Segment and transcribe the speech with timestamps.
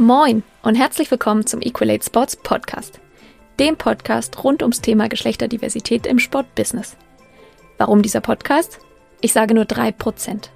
[0.00, 3.00] Moin und herzlich willkommen zum Equalate Sports Podcast,
[3.58, 6.96] dem Podcast rund ums Thema Geschlechterdiversität im Sportbusiness.
[7.78, 8.78] Warum dieser Podcast?
[9.20, 10.52] Ich sage nur drei Prozent.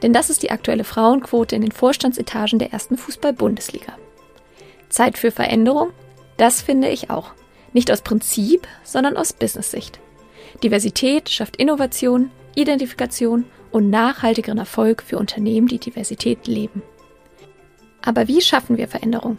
[0.00, 3.98] Denn das ist die aktuelle Frauenquote in den Vorstandsetagen der ersten Fußball-Bundesliga.
[4.88, 5.90] Zeit für Veränderung?
[6.38, 7.32] Das finde ich auch.
[7.74, 10.00] Nicht aus Prinzip, sondern aus Business-Sicht.
[10.64, 16.80] Diversität schafft Innovation, Identifikation und nachhaltigeren Erfolg für Unternehmen, die Diversität leben.
[18.06, 19.36] Aber wie schaffen wir Veränderung?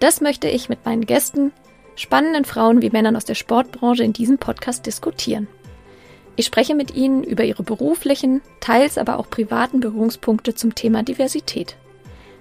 [0.00, 1.52] Das möchte ich mit meinen Gästen,
[1.94, 5.46] spannenden Frauen wie Männern aus der Sportbranche in diesem Podcast diskutieren.
[6.34, 11.76] Ich spreche mit ihnen über ihre beruflichen, teils aber auch privaten Berührungspunkte zum Thema Diversität.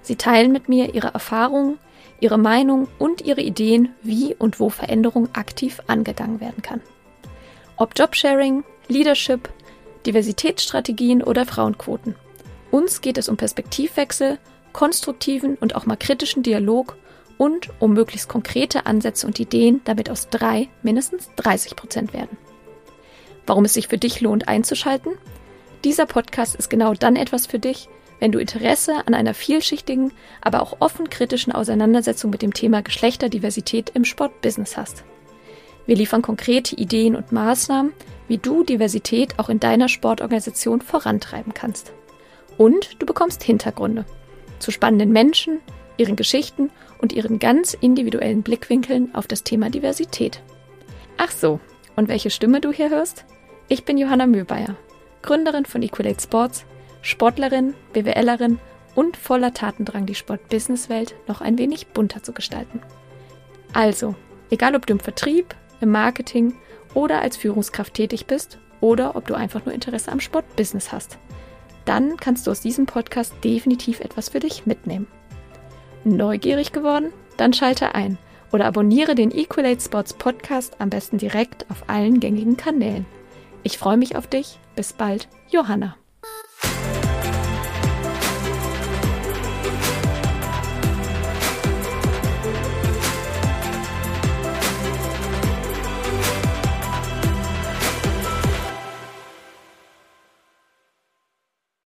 [0.02, 1.78] Sie teilen mit mir ihre Erfahrungen,
[2.22, 6.82] ihre Meinung und ihre Ideen, wie und wo Veränderung aktiv angegangen werden kann.
[7.76, 9.50] Ob Jobsharing, Leadership,
[10.06, 12.16] Diversitätsstrategien oder Frauenquoten.
[12.72, 14.40] Uns geht es um Perspektivwechsel,
[14.74, 16.98] konstruktiven und auch mal kritischen Dialog
[17.38, 22.38] und um möglichst konkrete Ansätze und Ideen, damit aus drei mindestens 30 Prozent werden.
[23.48, 25.14] Warum es sich für dich lohnt einzuschalten?
[25.84, 30.62] Dieser Podcast ist genau dann etwas für dich, wenn du Interesse an einer vielschichtigen, aber
[30.62, 35.04] auch offen kritischen Auseinandersetzung mit dem Thema Geschlechterdiversität im Sportbusiness hast.
[35.88, 37.94] Wir liefern konkrete Ideen und Maßnahmen,
[38.28, 41.92] wie du Diversität auch in deiner Sportorganisation vorantreiben kannst.
[42.60, 44.06] Und du bekommst Hintergründe
[44.62, 45.60] zu spannenden Menschen,
[45.98, 50.42] ihren Geschichten und ihren ganz individuellen Blickwinkeln auf das Thema Diversität.
[51.18, 51.60] Ach so,
[51.96, 53.26] und welche Stimme du hier hörst?
[53.68, 54.76] Ich bin Johanna Mühlbayer,
[55.22, 56.66] Gründerin von Equalate Sports
[57.02, 58.60] Sportlerin, BWLerin
[58.94, 62.82] und voller Tatendrang, die Sport-Business-Welt noch ein wenig bunter zu gestalten.
[63.74, 64.16] Also,
[64.50, 66.54] egal ob du im Vertrieb, im Marketing
[66.94, 71.18] oder als Führungskraft tätig bist oder ob du einfach nur Interesse am Sport-Business hast,
[71.86, 75.08] dann kannst du aus diesem Podcast definitiv etwas für dich mitnehmen.
[76.04, 77.12] Neugierig geworden?
[77.38, 78.18] Dann schalte ein
[78.52, 83.06] oder abonniere den Equalate Sports Podcast am besten direkt auf allen gängigen Kanälen.
[83.64, 84.60] Ich freue mich auf dich.
[84.76, 86.01] Bis bald, Johanna.